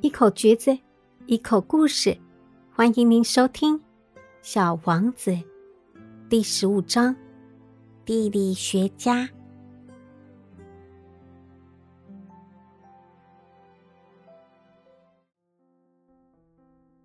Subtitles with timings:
[0.00, 0.78] 一口橘子，
[1.26, 2.16] 一口故事，
[2.72, 3.76] 欢迎您收听
[4.42, 5.32] 《小王子》
[6.28, 7.16] 第十五章：
[8.04, 9.28] 地理学家。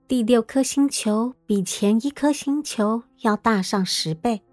[0.08, 4.44] 第六颗星球比前一颗星球要大上十倍，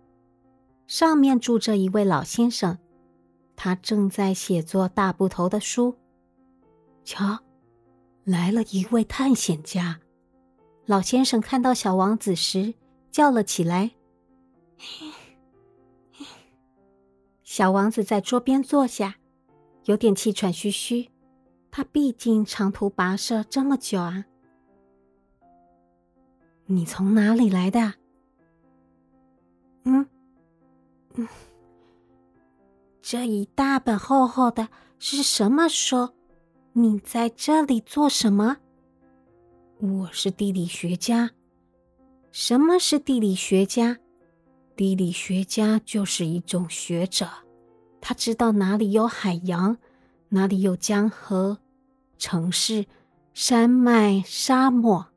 [0.87, 2.79] 上面住着一位老先生，
[3.55, 5.95] 他正在写作大部头的书。
[7.05, 7.39] 瞧。
[8.25, 10.01] 来了一位探险家，
[10.87, 12.75] 老先生看到小王子时
[13.11, 13.93] 叫了起来。
[17.43, 19.17] 小王子在桌边坐下，
[19.85, 21.11] 有点气喘吁吁。
[21.71, 24.25] 他毕竟长途跋涉这么久啊。
[26.67, 27.95] 你从哪里来的？
[29.85, 30.07] 嗯
[31.15, 31.29] 嗯，
[33.03, 34.69] 这一大本厚厚的
[34.99, 36.11] 是什么书？
[36.81, 38.57] 你在这里做什么？
[39.81, 41.31] 我是地理学家。
[42.33, 43.99] 什么是地理学家？
[44.77, 47.29] 地理学家就是一种学者，
[48.01, 49.77] 他知道哪里有海洋，
[50.31, 51.59] 哪里有江河、
[52.17, 52.87] 城市、
[53.35, 55.09] 山脉、沙漠。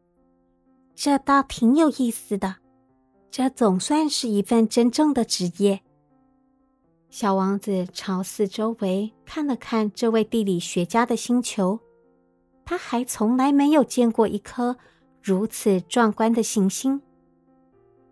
[0.94, 2.58] 这倒挺有意思的，
[3.32, 5.82] 这总算是一份真正的职业。
[7.14, 11.80] 小王子朝四周围看了看这位地理学家的星球，
[12.66, 14.76] 他还从来没有见过一颗
[15.22, 17.00] 如此壮观的行星。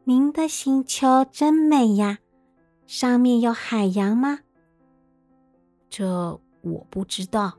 [0.04, 2.20] 您的星球真美呀，
[2.86, 4.42] 上面有海洋吗？
[5.90, 7.58] 这我不知道。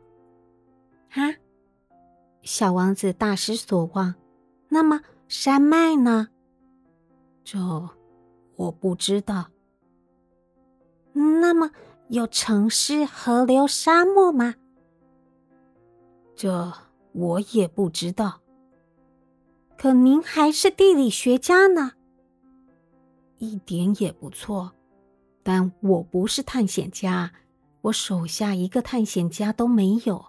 [1.11, 1.35] 啊，
[2.43, 4.15] 小王子大失所望。
[4.69, 6.29] 那么山脉呢？
[7.43, 7.59] 这
[8.55, 9.52] 我不知道。
[11.13, 11.71] 那么
[12.09, 14.55] 有城市、河流、沙漠吗？
[16.35, 16.73] 这
[17.13, 18.41] 我也不知道。
[19.77, 21.93] 可您还是地理学家呢，
[23.39, 24.73] 一点也不错。
[25.43, 27.33] 但我不是探险家，
[27.81, 30.27] 我手下一个探险家都没有。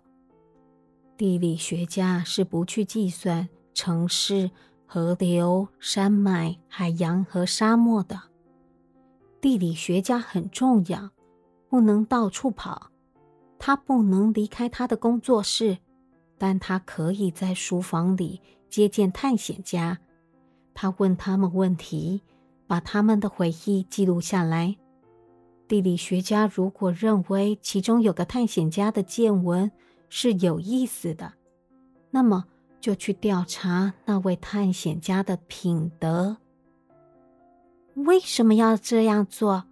[1.16, 4.50] 地理学家是不去计算城市、
[4.88, 8.33] 河流、山脉、海洋和沙漠的。
[9.44, 11.10] 地理学家很重要，
[11.68, 12.90] 不能到处跑。
[13.60, 15.80] 他不能离开他的工作室，
[16.38, 20.00] 但他可以在书房里接见探险家。
[20.74, 22.22] 他问他们问题，
[22.68, 24.78] 把他们的回忆记录下来。
[25.68, 29.70] 地理学家如果认为其中有个探险家的见闻
[30.08, 31.34] 是有意思的，
[32.12, 32.46] 那么
[32.80, 36.38] 就去调查那位探险家的品德。
[37.96, 39.66] 为什么要这样做？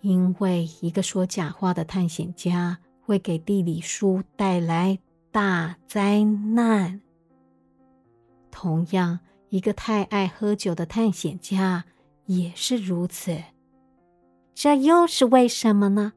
[0.00, 4.98] 因为一个说假话的探险家会给地理书带来
[5.30, 7.00] 大灾难。
[8.50, 9.20] 同样，
[9.50, 11.84] 一个太爱喝酒的探险家
[12.24, 13.36] 也是如此。
[14.54, 16.14] 这又是为什么呢？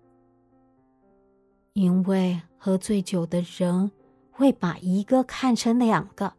[1.74, 3.92] 因为喝醉酒的人
[4.32, 6.34] 会把一个看成两个，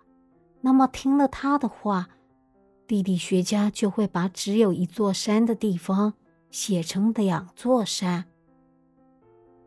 [0.63, 2.09] 那么听了他的话。
[2.87, 6.15] 地理学家就会把只有一座山的地方
[6.51, 8.27] 写成两座山。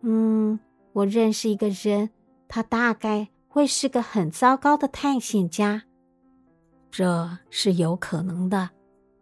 [0.01, 0.59] 嗯，
[0.93, 2.11] 我认识一个人，
[2.47, 5.83] 他大概会是个很糟糕的探险家。
[6.91, 8.69] 这是有可能的，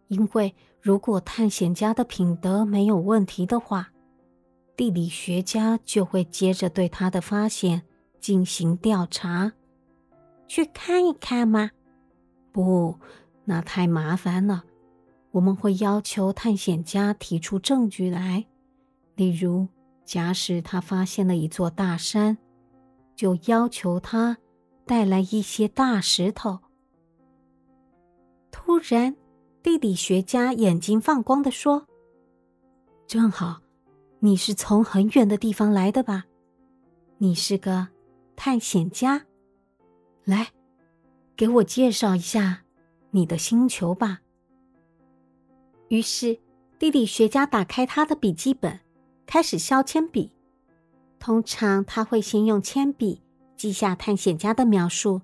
[0.08, 3.88] 因为如果探险家的品德没有问题的话，
[4.76, 7.82] 地理学家就会接着对他的发现
[8.20, 9.52] 进行调查。
[10.46, 11.70] 去看一看吗？
[12.52, 12.94] 不。
[13.48, 14.64] 那太麻烦了，
[15.30, 18.44] 我们会要求探险家提出证据来。
[19.14, 19.68] 例如，
[20.04, 22.36] 假使他发现了一座大山，
[23.14, 24.36] 就要求他
[24.84, 26.58] 带来一些大石头。
[28.50, 29.14] 突然，
[29.62, 31.86] 地理学家眼睛放光的说
[33.06, 33.62] ：“正好，
[34.18, 36.24] 你是从很远的地方来的吧？
[37.18, 37.86] 你是个
[38.34, 39.24] 探险家，
[40.24, 40.48] 来，
[41.36, 42.64] 给我介绍一下。”
[43.16, 44.20] 你的星球吧。
[45.88, 46.38] 于是，
[46.78, 48.78] 地理学家打开他的笔记本，
[49.24, 50.30] 开始削铅笔。
[51.18, 53.22] 通常，他会先用铅笔
[53.56, 55.22] 记下探险家的描述，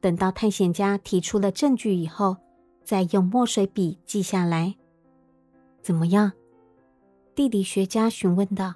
[0.00, 2.36] 等到探险家提出了证据以后，
[2.82, 4.74] 再用墨水笔记下来。
[5.80, 6.32] 怎么样？
[7.36, 8.74] 地理学家询问道。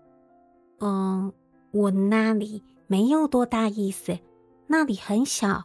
[0.80, 1.30] “嗯，
[1.72, 4.18] 我那里没有多大意思，
[4.66, 5.64] 那里很小。”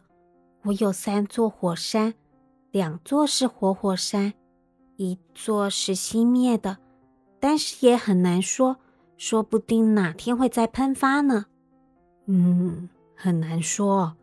[0.62, 2.14] 我有三座火山，
[2.70, 4.34] 两座是活火山，
[4.96, 6.76] 一座是熄灭的，
[7.38, 8.76] 但是也很难说，
[9.16, 11.46] 说不定哪天会再喷发呢。
[12.26, 14.16] 嗯，很难说。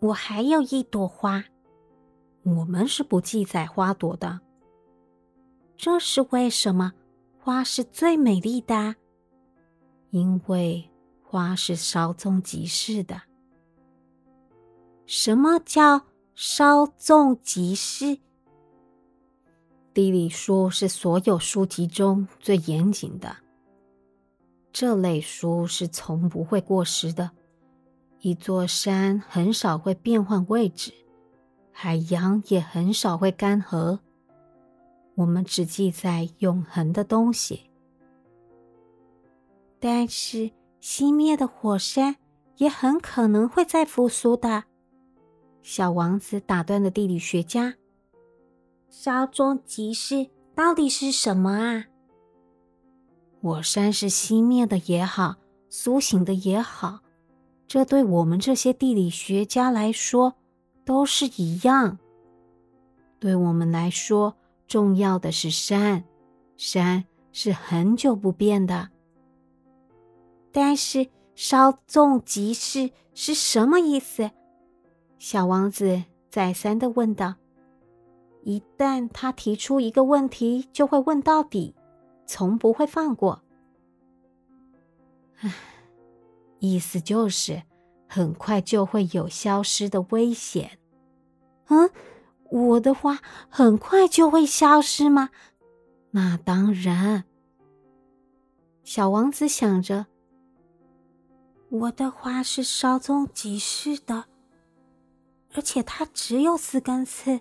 [0.00, 1.44] 我还有一朵花，
[2.44, 4.40] 我们是不记载花朵的。
[5.76, 6.92] 这是为什么？
[7.40, 8.94] 花是最美丽的，
[10.10, 10.88] 因为
[11.22, 13.20] 花是稍纵即逝的。
[15.16, 18.18] 什么叫稍纵即逝？
[19.92, 23.36] 地理书是所有书籍中最严谨的，
[24.72, 27.30] 这类书是从不会过时的。
[28.22, 30.92] 一座山很少会变换位置，
[31.70, 34.00] 海洋也很少会干涸。
[35.14, 37.70] 我们只记载永恒的东西，
[39.78, 40.50] 但是
[40.82, 42.16] 熄灭的火山
[42.56, 44.64] 也很可能会再复苏的。
[45.64, 47.74] 小王子打断了地理学家。
[48.90, 51.86] 稍纵即逝到底是什么啊？
[53.40, 55.36] 火山是熄灭的也好，
[55.70, 57.00] 苏醒的也好，
[57.66, 60.34] 这对我们这些地理学家来说
[60.84, 61.98] 都是一样。
[63.18, 64.36] 对我们来说，
[64.68, 66.04] 重要的是山，
[66.58, 68.90] 山是很久不变的。
[70.52, 74.30] 但是稍纵即逝是什么意思？
[75.26, 77.36] 小王子再三的问道。
[78.42, 81.74] 一旦他提出一个问题，就会问到底，
[82.26, 83.42] 从不会放过。
[85.40, 85.50] 唉，
[86.58, 87.62] 意思就是
[88.06, 90.78] 很快就会有消失的危险。
[91.68, 91.88] 嗯，
[92.50, 93.18] 我的花
[93.48, 95.30] 很快就会消失吗？
[96.10, 97.24] 那当然。
[98.82, 100.04] 小王子想着，
[101.70, 104.26] 我的花是稍纵即逝的，
[105.54, 107.40] 而且它只有四根刺。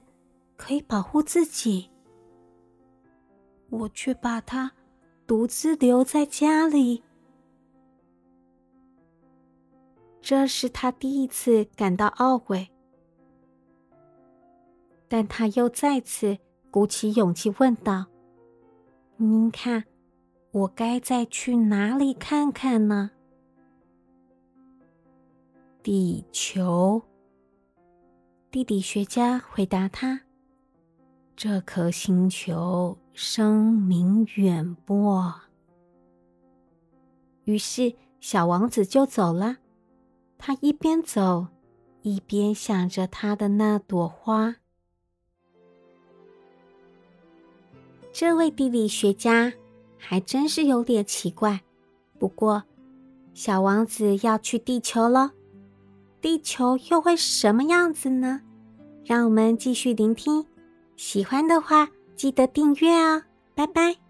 [0.56, 1.90] 可以保护自己，
[3.70, 4.72] 我却把它
[5.28, 7.04] 独自留在家里。
[10.22, 12.70] 这是他第一次感到懊悔，
[15.10, 16.38] 但他又再次
[16.72, 18.06] 鼓起勇气问道
[19.18, 19.84] ：“您看，
[20.52, 23.12] 我该再去哪里看看呢？”
[25.84, 27.02] 地球，
[28.54, 30.22] 地理学家回答他。
[31.36, 35.34] 这颗星球声名远播，
[37.46, 39.58] 于是小王子就走了。
[40.38, 41.48] 他一边走，
[42.04, 44.58] 一边想着他的那朵花。
[48.12, 49.52] 这位地理学家
[49.98, 51.64] 还真是有点奇怪。
[52.20, 52.64] 不过，
[53.34, 55.32] 小王子要去地球了，
[56.24, 58.40] 地球又会什么样子呢？
[59.04, 60.46] 让我们继续聆听。
[60.96, 63.22] 喜欢的话，记得订阅哦，
[63.54, 64.03] 拜拜。